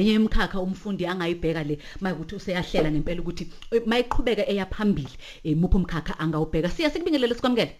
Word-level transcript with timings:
enye 0.00 0.12
imkhakha 0.14 0.60
umfundi 0.60 1.06
angayibheka 1.06 1.62
le 1.64 1.78
mayikuthi 2.00 2.34
useyahlela 2.36 2.90
ngempela 2.90 3.20
ukuthi 3.22 3.44
eh, 3.72 3.82
mayiqhubeka 3.86 4.44
eyaphambili 4.52 5.14
emuphi 5.44 5.76
umkhakha 5.76 6.14
angawubheka 6.18 6.68
siya 6.70 6.90
sikubingelele 6.90 7.34
sikwamukele 7.34 7.72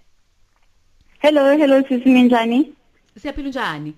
Hello, 1.18 1.56
hello 1.56 1.82
sisi 1.88 2.08
minjani? 2.08 2.72
siyaphila 3.18 3.48
njani 3.48 3.94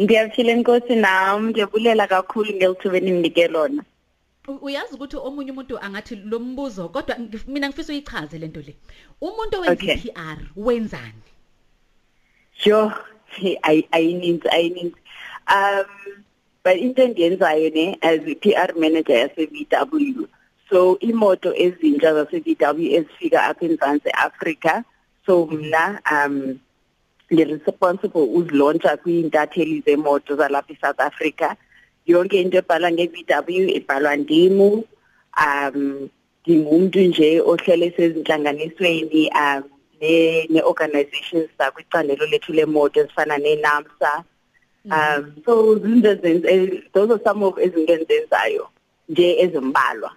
Ngiyaphila 0.00 0.52
inkosi 0.52 0.94
nami, 0.94 1.50
ngiyabulela 1.50 2.06
kakhulu 2.06 2.50
ngelithuba 2.54 2.96
eninginike 2.96 3.48
lona. 3.48 3.82
U- 4.48 4.58
uyazi 4.62 4.94
ukuthi 4.94 5.16
omunye 5.16 5.50
umuntu 5.52 5.78
angathi 5.78 6.14
lo 6.16 6.38
mbuzo 6.38 6.88
kodwa 6.88 7.16
ngif- 7.16 7.48
mina 7.48 7.68
ngifisa 7.68 7.92
uyichaze 7.92 8.38
lento 8.38 8.60
le 8.60 8.74
umuntu 9.20 9.56
owenza 9.58 9.72
Okay. 9.72 9.94
i-PR 9.94 10.38
wenzani 10.56 11.22
Sure, 12.62 12.90
ay 13.62 13.82
ayininzi 13.90 14.48
ayininzi. 14.48 14.96
Um 15.50 16.22
but 16.68 16.76
into 16.76 17.00
engiyenzayo 17.00 17.72
ne 17.72 17.98
as 18.02 18.20
a 18.32 18.34
PR 18.34 18.78
manager 18.78 19.14
yase 19.22 19.42
VW. 19.52 20.28
So 20.70 20.98
imoto 20.98 21.50
ezintsha 21.64 22.10
zase 22.16 22.40
VW 22.44 22.88
ezifika 22.98 23.38
apha 23.48 23.64
eMzansi 23.68 24.10
Africa. 24.12 24.84
So 25.24 25.46
mina 25.46 25.98
um 26.12 26.60
ngiresponsible 27.32 28.26
uzilauncha 28.38 28.96
kwintatheli 28.96 29.82
zemoto 29.86 30.36
zalapha 30.36 30.72
eSouth 30.74 31.00
Africa. 31.00 31.56
Yonke 32.06 32.34
into 32.42 32.58
ebhalwa 32.58 32.92
nge-VW 32.92 33.68
ibhalwa 33.78 34.16
ndimu. 34.16 34.84
Um 35.46 36.10
ngingumuntu 36.42 37.00
nje 37.00 37.40
ohlele 37.40 37.90
sezinhlanganisweni 37.96 39.30
um 39.30 39.62
ne 40.00 40.46
ne-organizations 40.50 41.48
zakwicandelo 41.58 42.26
lethu 42.26 42.52
lemoto 42.52 43.00
ezifana 43.00 43.38
ne-NAMSA 43.38 44.24
um 44.84 45.32
so 45.44 45.74
zinto 45.78 46.08
ezenze 46.10 46.82
those 46.92 47.10
are 47.12 47.22
some 47.24 47.42
of 47.44 47.58
izinto 47.58 47.92
enzenzayo 47.92 48.68
nje 49.08 49.38
ezimbalwa. 49.40 50.12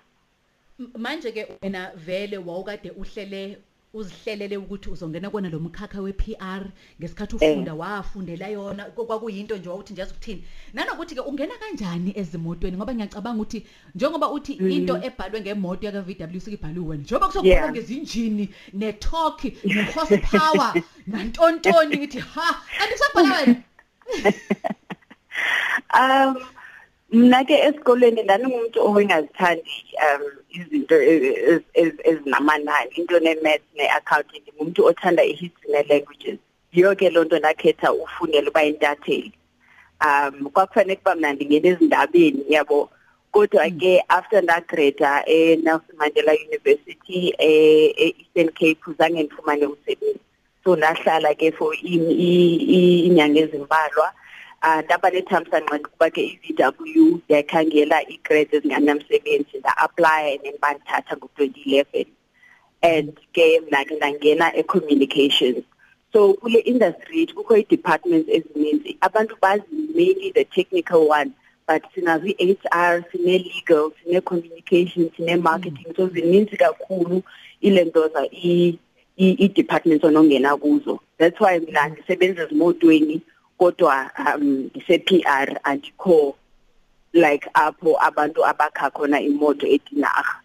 M- 0.79 0.91
manje 0.97 1.31
ke 1.31 1.47
wena 1.61 1.91
vele 1.95 2.37
wawukade 2.37 2.91
uhlele 2.91 3.57
uzihlelele 3.93 4.57
ukuthi 4.57 4.89
uzongena 4.89 5.29
kona 5.29 5.49
lo 5.49 5.59
mkhakha 5.59 6.01
we-PR 6.01 6.63
ngesikhathi 7.01 7.35
ufunda 7.35 7.73
wafundela 7.73 8.47
yona 8.47 8.85
kwa- 8.85 9.05
kwakuyinto 9.05 9.57
nje 9.57 9.69
wawuthi 9.69 9.93
nje 9.93 10.03
ukuthini 10.03 10.43
nanokuthi 10.73 11.15
ke 11.15 11.21
ungena 11.21 11.53
kanjani 11.59 12.13
ezimotweni? 12.15 12.77
Ngoba 12.77 12.93
ngiyacabanga 12.95 13.41
ukuthi 13.41 13.65
njengoba 13.95 14.31
uthi 14.31 14.53
into 14.53 14.95
ebhalwe 15.03 15.41
ngemoto 15.41 15.85
yaka 15.85 16.01
VW 16.01 16.39
sikibhaliwe 16.39 16.85
wena 16.87 17.03
njengoba 17.03 17.27
kusokubhalwa 17.27 17.59
Yeah. 17.61 17.71
ngezinjini 17.71 18.49
ne-torque 18.73 19.57
ne-horsepower 19.63 20.73
nantontoni 21.07 21.97
ngithi 21.97 22.19
ha 22.19 22.61
kanti 22.77 22.93
kusabhala 22.93 23.35
wena. 23.39 23.55
um 25.99 26.35
mina 27.11 27.43
ke 27.45 27.53
esikolweni 27.67 28.23
ndangingumuntu 28.23 28.79
owengazithandi 28.87 29.75
um 30.05 30.23
izinto 30.49 30.95
e- 31.01 31.35
e- 31.51 31.65
ez- 31.81 32.01
ezinamanani. 32.09 32.91
Into 32.95 33.19
ne-maths 33.19 33.67
ne-accounting 33.77 34.43
ngumuntu 34.47 34.85
othanda 34.85 35.23
i-history 35.23 35.71
ne-languages. 35.73 36.39
Yiyo 36.73 36.95
ke 36.95 37.09
loo 37.09 37.23
nto 37.23 37.39
ndakhetha 37.39 37.93
ufundela 37.93 38.49
uba 38.49 38.63
intatheli 38.63 39.31
um 40.01 40.49
kwakufanele 40.49 40.95
kuba 40.95 41.15
mna 41.15 41.33
ndingena 41.33 41.67
ezindabeni 41.69 42.45
yabo. 42.49 42.89
Kodwa 43.31 43.69
ke 43.69 44.03
after 44.09 44.41
ndagrada 44.43 45.23
e-Nelson 45.27 45.95
Mandela 45.97 46.33
University 46.47 47.33
e- 47.39 47.93
e-Eastern 47.97 48.49
Cape 48.51 48.93
zange 48.97 49.23
ndifumane 49.23 49.65
umsebenzi. 49.65 50.19
So 50.63 50.75
ndahlala 50.75 51.33
ke 51.39 51.51
for 51.57 51.73
i- 51.73 52.15
i- 52.27 52.61
i- 52.77 53.01
inyanga 53.07 53.39
ezimbalwa. 53.39 54.07
Ah 54.61 54.81
ndaba 54.81 55.09
nethamsanqa 55.09 55.79
kuba 55.79 56.09
ke 56.13 56.21
i-VW 56.21 57.19
yakhangela 57.29 57.97
i-grades 58.13 58.53
ezinganamsebenzi 58.53 59.57
nda-apply 59.57 60.37
nembandithatha 60.43 61.15
ngo-2011 61.17 62.05
and 62.83 63.17
ke 63.33 63.45
mna 63.65 63.85
ke 63.85 63.95
ndangena 63.97 64.53
e-communications 64.55 65.63
so 66.13 66.33
kule 66.33 66.59
industry 66.71 67.19
yethu 67.19 67.35
kukho 67.35 67.57
ii-departments 67.57 68.29
ezininzi. 68.29 68.97
Abantu 69.01 69.35
bazi 69.41 69.65
mainly 69.95 70.31
the 70.31 70.45
technical 70.45 71.07
one 71.09 71.31
but 71.67 71.81
sinazo 71.95 72.27
i-HR 72.37 73.01
sine-legal 73.11 73.91
sine-communication 74.03 75.09
sine-marketing 75.17 75.89
so 75.97 76.07
zininzi 76.07 76.57
kakhulu 76.57 77.23
ilentoza 77.61 78.25
i- 78.31 78.77
i- 78.77 78.79
i-departments 79.29 80.03
onongena 80.03 80.57
kuzo 80.57 80.99
that's 81.17 81.41
why 81.41 81.59
mina 81.59 81.87
ndisebenza 81.89 82.43
ezimotweni 82.43 83.21
kodwa 83.57 84.11
um 84.35 84.69
ngise-PR 84.75 85.59
andikho 85.63 86.35
like 87.13 87.49
apho 87.53 87.97
abantu 88.01 88.45
abakha 88.45 88.89
khona 88.89 89.21
imoto 89.21 89.67
edinarha 89.67 90.41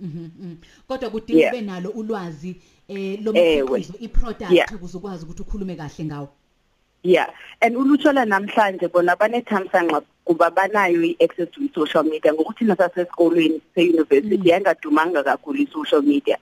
Mhm, 0.00 0.30
mhm. 0.40 0.56
kodwa 0.88 1.10
kudinga 1.10 1.40
Yeah. 1.40 1.52
ube 1.54 1.60
nalo 1.60 1.90
ulwazi 1.90 2.56
eh 2.88 3.18
lo 3.24 3.32
Ewe. 3.34 3.62
mkhiqizo 3.78 3.94
i-product 4.00 4.50
Yeah. 4.52 4.74
ukuze 4.74 4.96
ukwazi 4.98 5.24
ukuthi 5.24 5.42
ukhulume 5.42 5.74
kahle 5.76 6.04
ngawo 6.04 6.28
yeah 7.02 7.28
and 7.60 7.76
ulutsho 7.76 8.12
namhlanje 8.12 8.88
bona 8.88 9.16
banethamsanqa 9.16 10.02
kuba 10.24 10.50
banayo 10.50 11.02
i-access 11.02 11.50
to 11.50 11.60
i-social 11.60 12.04
media 12.04 12.32
ngokuthi 12.32 12.64
nasasesikolweni 12.64 13.60
se-university 13.74 14.48
yangadumanga 14.48 15.22
kakhulu 15.22 15.58
i-social 15.62 16.02
media 16.02 16.38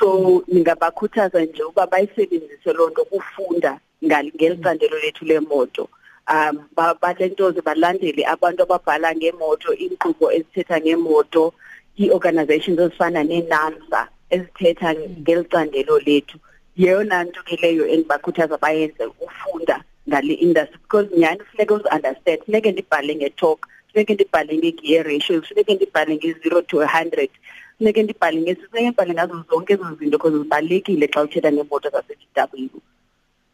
so 0.00 0.42
ningabakhuthaza 0.48 1.44
nje 1.44 1.62
ukuba 1.62 1.86
bayisebenzise 1.86 2.72
loo 2.72 2.90
nto 2.90 3.04
kufunda 3.04 3.80
ngal- 4.04 4.32
ngelicandelo 4.34 4.98
lethu 4.98 5.24
lemoto. 5.24 5.88
Um 6.28 6.64
ba- 6.76 6.94
balentoze 6.94 7.60
balandele 7.60 8.24
abantu 8.26 8.62
ababhala 8.62 9.14
ngemoto 9.14 9.74
inkqubo 9.74 10.32
ezithetha 10.32 10.80
ngemoto 10.80 11.52
ii-organizations 12.00 12.78
ezifana 12.80 13.24
ne-NAMSA 13.24 14.08
ezithetha 14.30 14.94
ngelicandelo 14.94 15.98
lethu. 15.98 16.38
Yeyona 16.76 17.24
nto 17.24 17.42
ke 17.42 17.56
leyo 17.62 17.86
endibakhuthaza 17.86 18.56
bayenze 18.58 19.04
ufunda 19.20 19.84
ngale 20.08 20.34
industry 20.34 20.78
because 20.82 21.08
nyhani 21.16 21.40
funeka 21.50 21.74
uzi-understand 21.74 22.40
funeke 22.44 22.72
ndibhale 22.72 23.14
nge-talk 23.16 23.66
funeke 23.92 24.14
ndibhale 24.14 24.56
nge-gear 24.58 25.04
ratio 25.06 25.42
funeke 25.42 25.74
ndibhale 25.74 26.16
nge-zero 26.16 26.62
to 26.62 26.80
a 26.82 26.86
hundred. 26.86 27.30
Funeke 27.80 28.02
ndibhale 28.02 28.40
ngesi 28.40 28.60
funeke 28.68 28.88
ndibhale 28.88 29.14
ngazo 29.14 29.44
zonke 29.50 29.72
ezo 29.72 29.94
zinto 29.98 30.18
because 30.18 30.38
zibalulekile 30.38 31.06
xa 31.08 31.22
uthetha 31.22 31.52
ngeemoto 31.52 31.88
zase-D 31.90 32.20
W 32.36 32.68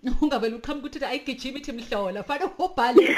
ungavele 0.22 0.54
uqhamuka 0.56 0.86
ukuthi 0.86 1.04
ayigijima 1.04 1.58
ithi 1.58 1.72
mhlola 1.72 2.22
fanele 2.22 2.50
ubhale. 2.58 3.02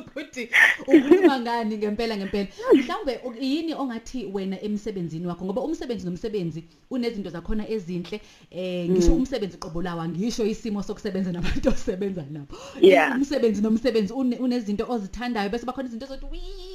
Ukuthi 0.00 0.48
ukhuluma 0.86 1.40
ngani 1.40 1.76
ngempela 1.78 2.16
ngempela? 2.16 2.48
Mhlawumbe 2.74 3.20
u- 3.24 3.34
yini 3.40 3.74
ongathi 3.74 4.26
wena 4.32 4.60
emsebenzini 4.62 5.26
wakho? 5.26 5.44
Ngoba 5.44 5.60
umsebenzi 5.62 6.04
nomsebenzi 6.06 6.64
unezinto 6.90 7.30
zakhona 7.30 7.68
ezinhle 7.68 8.20
eh 8.50 8.88
ngisho 8.90 9.12
umsebenzi 9.14 9.56
qobolawa 9.58 10.08
ngisho 10.08 10.46
isimo 10.46 10.82
sokusebenza 10.82 11.32
nabantu 11.32 11.68
osebenza 11.68 12.24
nabo. 12.30 12.54
Yeah. 12.80 13.16
umsebenzi 13.16 13.62
nomsebenzi 13.62 14.12
une- 14.12 14.38
unezinto 14.38 14.86
ozithandayo 14.88 15.50
bese 15.50 15.66
bakhona 15.66 15.88
izinto 15.88 16.06
ezothi 16.06 16.26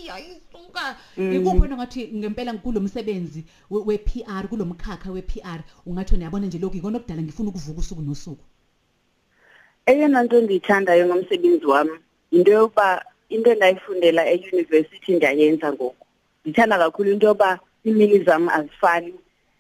wi 0.06 0.12
ayisuka 0.12 0.96
ikuphi 1.18 1.60
wena 1.62 1.76
ngathi 1.76 2.08
ngempela 2.14 2.54
kulo 2.54 2.80
msebenzi 2.82 3.44
we- 3.70 3.82
we-PR 3.86 4.48
kulo 4.48 4.66
mkhakha 4.66 5.12
we-PR 5.12 5.60
ungathi 5.86 6.14
wena 6.14 6.26
yabona 6.26 6.46
nje 6.48 6.60
lokhu 6.60 6.78
ikona 6.78 6.98
okudala 6.98 7.22
ngifuna 7.22 7.50
ukuvuka 7.50 7.80
usuku 7.80 8.02
nosuku? 8.02 8.44
Eyona 9.86 10.24
nto 10.24 10.42
ndiyithandayo 10.42 11.06
ngomsebenzi 11.08 11.66
wami 11.66 11.92
yinto 12.32 12.52
yokuba 12.52 13.06
into 13.30 13.52
endayifundela 13.52 14.22
eyunivesithi 14.30 15.16
ndiyayenza 15.16 15.74
ngoku. 15.74 16.06
Ndithanda 16.46 16.78
kakhulu 16.78 17.12
into 17.12 17.28
yoba 17.28 17.60
iimini 17.86 18.20
zam 18.24 18.50
azifani. 18.50 19.14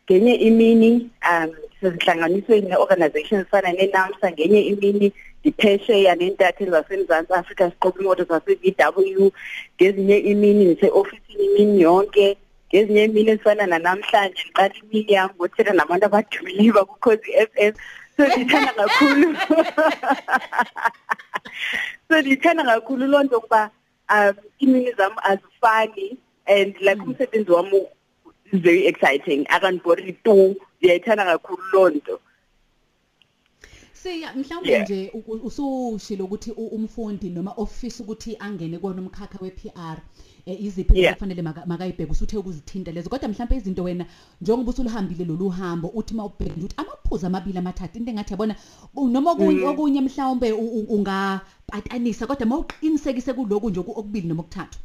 Ngenye 0.05 0.33
imini 0.35 1.09
um 1.31 1.49
sezihlanganisweni 1.81 2.67
ne-organization 2.69 3.41
ezifana 3.41 3.71
ne-NAMSA 3.73 4.31
ngenye 4.31 4.61
imini 4.61 5.13
ndiphesheya 5.45 6.15
nentatheli 6.15 6.71
zasemzantsi 6.71 7.33
afrika 7.33 7.69
siqoba 7.71 7.99
imoto 8.01 8.23
zase-v 8.23 8.75
w 8.97 9.31
ngezinye 9.77 10.17
imini 10.17 10.65
ndise-ofisini 10.65 11.43
imini 11.45 11.81
yonke 11.81 12.37
ngezinye 12.69 13.03
imini 13.03 13.29
ezifana 13.31 13.65
nanamhlanje 13.67 14.41
ndiqala 14.43 14.73
imini 14.83 15.13
yam 15.13 15.29
ngothetha 15.35 15.73
nabantu 15.73 16.05
abadumileyo 16.05 16.73
bakukhozi 16.73 17.31
f 17.33 17.49
m. 17.55 17.73
So 18.17 18.27
ndithanda 18.27 18.73
kakhulu. 18.73 19.27
So 22.09 22.21
ndithanda 22.21 22.63
kakhulu 22.63 23.07
loo 23.07 23.23
nto 23.23 23.37
ukuba 23.37 23.69
um 24.09 24.33
iimini 24.61 24.91
zam 24.97 25.13
azifani 25.23 26.17
and 26.47 26.75
like 26.81 27.01
umsebenzi 27.01 27.51
wam 27.51 27.73
u- 27.73 27.89
is 28.51 28.59
very 28.61 28.87
exciting. 28.87 29.45
Akandibori 29.49 30.13
tu 30.23 30.55
ndiyayithanda 30.79 31.25
kakhulu 31.25 31.63
loo 31.73 31.89
nto. 31.89 32.19
Siya 34.05 34.33
mhlawumbe 34.35 34.79
nje 34.83 35.11
usushilo 35.43 36.25
ukuthi 36.25 36.51
umfundi 36.51 37.29
noma 37.29 37.51
office 37.57 37.99
ukuthi 38.03 38.37
angene 38.39 38.77
kona 38.77 39.01
umkhakha 39.01 39.39
we-PR 39.41 39.97
eh, 40.45 40.61
iziphi 40.63 40.93
kufanele 41.13 41.41
maka- 41.41 41.65
makayibheke 41.65 42.11
usuthe 42.11 42.37
ukuzithinta 42.37 42.91
lezo. 42.91 43.09
Kodwa 43.09 43.29
mhlawumbe 43.29 43.55
izinto 43.55 43.83
wena 43.83 44.05
njengoba 44.41 44.69
usulihambile 44.71 45.25
lolu 45.25 45.49
hambo 45.49 45.87
uthi 45.87 46.13
mawubheke 46.13 46.51
nje 46.51 46.65
ukuthi 46.65 46.75
amaphuzu 46.77 47.25
amabili 47.27 47.57
amathathu 47.57 47.97
into 47.97 48.11
engathi 48.11 48.33
yabona 48.33 48.55
noma 48.95 49.31
okunye 49.31 50.01
Mm. 50.01 50.05
mhlawumbe 50.07 50.51
ungapatanisa 50.51 52.27
kodwa 52.27 52.45
mawuqinisekise 52.45 53.33
kuloko 53.33 53.69
nje 53.69 53.79
oku- 53.79 53.99
okubili 53.99 54.27
noma 54.27 54.41
okuthathu. 54.43 54.79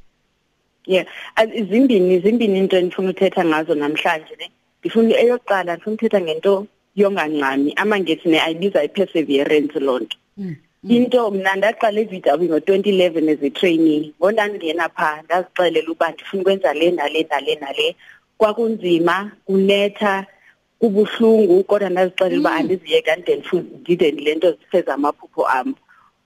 Yeah. 0.87 1.07
Izimbini 1.55 2.19
zimbini 2.21 2.59
into 2.59 2.77
endifuna 2.79 3.11
uthetha 3.11 3.45
ngazo 3.45 3.75
namhlanje 3.75 4.37
ne? 4.39 4.51
Ngifuna 4.81 5.15
eyokuqala 5.21 5.77
ngifuna 5.77 5.95
uthetha 5.95 6.21
ngento 6.21 6.67
yongancami 7.03 7.73
amangethi 7.77 8.29
ne-ayibiza 8.29 8.85
i-perseverance 8.85 9.81
loo 9.81 9.99
nto 9.99 10.17
Mm, 10.37 10.57
into 10.89 11.31
mna 11.31 11.57
ndaqala 11.57 12.01
eVW 12.01 12.45
ngo-2011 12.49 13.29
as 13.33 13.43
a 13.43 13.51
trainee 13.51 14.13
ngondandingena 14.21 14.89
phaa 14.89 15.23
ndazixelela 15.23 15.91
uba 15.93 16.11
ndifuna 16.11 16.43
ukwenza 16.43 16.75
le 16.75 16.91
nale 16.91 17.27
nale 17.31 17.55
nale. 17.61 17.97
Kwakunzima 18.39 19.33
kunetha 19.45 20.27
kubuhlungu 20.79 21.65
kodwa 21.65 21.91
ndazixelela 21.91 22.41
uba 22.41 22.51
Mm. 22.51 22.57
andiziyeka 22.57 23.17
ndide 23.17 23.37
ndifu- 23.37 23.65
ndide 23.81 24.11
le 24.11 24.35
nto 24.35 24.51
zifeza 24.53 24.95
amaphupho 24.95 25.47
am. 25.47 25.75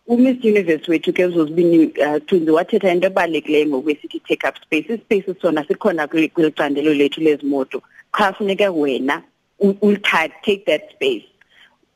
Umiss 0.06 0.44
universe 0.44 0.90
wethu 0.90 1.12
ke 1.12 1.24
uzozibini 1.26 1.78
uh, 1.86 2.16
thunzi 2.26 2.50
wathetha 2.50 2.92
into 2.92 3.06
ebalulekileyo 3.06 3.66
ngokwesithi 3.66 4.20
take 4.20 4.46
up 4.48 4.56
space. 4.62 4.86
Ispace 4.94 5.34
sona 5.42 5.64
sikhona 5.64 6.06
kwi- 6.06 6.28
kweli 6.28 6.50
candelo 6.52 6.94
lethu 6.94 7.20
lezimoto. 7.20 7.82
Qha 8.12 8.32
funeke 8.32 8.68
wena 8.68 9.16
u- 9.18 9.22
ulithathe 9.60 10.32
take 10.42 10.64
that 10.66 10.90
space. 10.90 11.24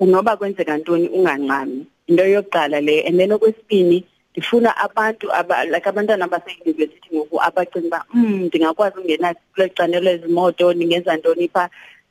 Unoba 0.01 0.37
kwenzeka 0.37 0.79
ntoni 0.79 1.09
ungancami 1.09 1.87
into 2.07 2.23
yokuqala 2.25 2.81
leyo 2.81 3.07
and 3.07 3.19
then 3.19 3.33
okwesibini 3.33 4.05
ndifuna 4.33 4.77
abantu 4.77 5.33
aba 5.33 5.65
like 5.65 5.89
abantwana 5.89 6.25
abaseyunivesithi 6.25 7.09
ngoku 7.15 7.43
abacinga 7.43 7.87
uba 7.87 8.05
mm 8.15 8.45
ndingakwazi 8.45 8.99
ukungena 8.99 9.35
kule 9.55 9.69
candelo 9.69 10.11
ezimoto 10.11 10.73
ndingenza 10.73 11.17
ntoni 11.17 11.49
phaa 11.49 11.69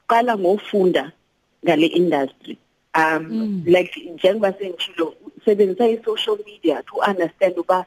qala 0.07 0.37
ngofunda 0.37 1.11
ngale 1.65 1.87
industry. 1.87 2.57
Um 2.95 3.23
Mm. 3.29 3.63
like 3.65 3.93
njengoba 4.13 4.53
senditshilo 4.53 5.13
sebenzisa 5.45 5.87
i-social 5.89 6.37
media 6.45 6.83
to 6.83 6.95
understand 7.11 7.57
uba 7.59 7.85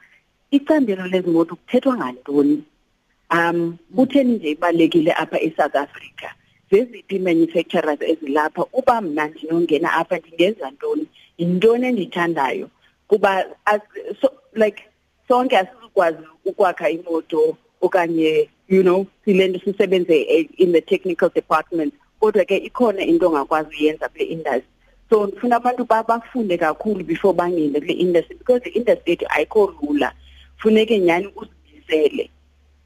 icandelo 0.51 1.07
lezimoto 1.07 1.57
kuthethwa 1.57 1.97
ngantoni. 1.97 2.63
Um 3.31 3.77
kutheni 3.97 4.35
nje 4.35 4.51
ibalekile 4.51 5.13
apha 5.13 5.41
eSouth 5.41 5.77
Africa? 5.77 6.31
Zeziphi 6.71 7.19
manufacturers 7.19 8.01
ezilapha. 8.03 8.67
Uba 8.73 9.01
mna 9.01 9.27
ndinongena 9.29 9.93
apha 9.93 10.19
ndingenza 10.19 10.71
ntoni? 10.71 11.07
Yintoni 11.39 11.87
endiyithandayo 11.87 12.69
kuba 13.09 13.45
as- 13.67 14.17
so, 14.21 14.31
like 14.55 14.83
sonke 15.29 15.59
asizukwazi 15.59 16.19
ukwakha 16.45 16.91
imoto 16.91 17.57
okanye 17.81 18.49
you 18.69 18.83
know 18.83 19.07
sile 19.25 19.49
nto 19.49 19.59
sisebenze 19.65 20.21
eh, 20.23 20.47
in 20.57 20.73
the 20.73 20.81
technical 20.81 21.31
department. 21.35 21.95
Kodwa 22.21 22.45
ke 22.45 22.57
ikhona 22.57 23.03
into 23.03 23.27
ongakwazi 23.29 23.77
uyenza 23.81 24.09
kule 24.09 24.25
industry. 24.25 24.65
So 25.11 25.27
ndifuna 25.27 25.57
abantu 25.57 25.85
ba- 25.85 26.03
bafunde 26.03 26.59
kakhulu 26.59 27.05
before 27.05 27.35
bangene 27.35 27.81
kule 27.81 27.93
industry 27.93 28.37
because 28.37 28.61
the 28.65 28.71
industry 28.71 29.11
yethu 29.13 29.27
ayikho 29.29 29.75
lula. 29.83 30.13
Funeke 30.57 30.99
nyhani 30.99 31.29
uzimisele 31.37 32.31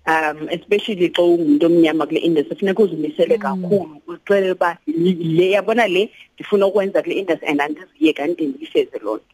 um 0.07 0.49
especially 0.51 1.09
xa 1.09 1.23
ungumuntu 1.23 1.67
omnyama 1.67 2.07
kule 2.07 2.21
industry 2.21 2.57
funeka 2.57 2.83
uzimisele 2.83 3.37
Mm. 3.37 3.43
kakhulu 3.43 4.01
uzixelele 4.07 4.53
uba 4.53 4.79
le 4.87 5.51
yabona 5.51 5.87
le 5.89 6.11
ndifuna 6.35 6.67
ukwenza 6.67 7.03
kule 7.03 7.15
industry 7.15 7.49
and 7.49 7.61
andiziyeka 7.61 8.27
ndide 8.27 8.47
ndiyifeze 8.47 8.99
loo 8.99 9.17
nto. 9.17 9.25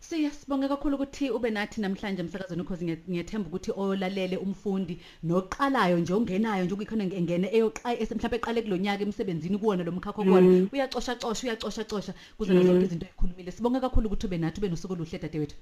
Siya 0.00 0.30
sibonge 0.30 0.68
kakhulu 0.68 0.94
ukuthi 0.96 1.30
ube 1.30 1.50
nathi 1.50 1.80
namhlanje 1.80 2.20
emsakazweni 2.22 2.62
ukhozi 2.62 2.84
ngiya- 2.84 3.06
ngiyathemba 3.10 3.48
ukuthi 3.48 3.70
olalele 3.76 4.36
umfundi 4.36 4.98
noqalayo 5.24 5.98
nje 5.98 6.12
ongenayo 6.12 6.64
nje 6.64 6.74
ukuyikhona 6.74 7.04
engene 7.04 7.48
eyoqa 7.52 7.94
ese- 7.96 8.14
mhlawumbe 8.14 8.36
eqale 8.36 8.62
kulonyaka 8.62 9.02
emsebenzini 9.06 9.58
kuwona 9.58 9.84
lo 9.84 9.92
mkhakha 9.92 10.22
kuwona 10.22 10.40
Mm. 10.48 10.68
uyacosha 10.72 11.14
cosha 11.16 11.46
uyacosha 11.46 11.84
cosha 11.84 12.12
kuze 12.36 12.52
nazo 12.54 12.66
zonke 12.66 12.84
izinto 12.86 13.06
ezikhulumile. 13.06 13.50
Sibonge 13.52 13.80
kakhulu 13.80 14.06
ukuthi 14.06 14.26
ube 14.26 14.38
nathi 14.38 14.58
ube 14.60 14.68
nosuku 14.68 14.92
oluhle 14.92 15.18
dadewethu. 15.18 15.56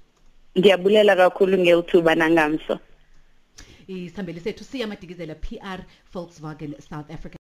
Ndiyabulela 0.55 1.15
kakhulu 1.15 1.57
ngelithuba 1.57 2.15
nangamso 2.15 2.79
isihambeli 3.87 4.39
sethu 4.39 4.63
siya 4.63 4.87
madikizela 4.87 5.35
PR 5.35 5.83
Volkswagen 6.13 6.75
South 6.79 7.11
Africa 7.11 7.29